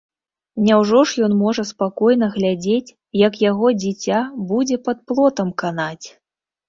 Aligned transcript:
Няўжо 0.67 1.01
ж 1.09 1.25
ён 1.25 1.35
можа 1.41 1.65
спакойна 1.71 2.29
глядзець, 2.37 2.95
як 3.27 3.33
яго 3.49 3.67
дзіця 3.83 4.17
будзе 4.51 4.77
пад 4.89 4.97
плотам 5.13 5.53
канаць! 5.65 6.07